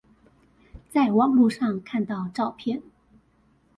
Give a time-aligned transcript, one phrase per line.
[0.89, 2.81] 在網路上看到照片